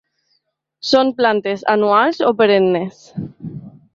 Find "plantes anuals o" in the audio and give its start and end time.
1.19-2.33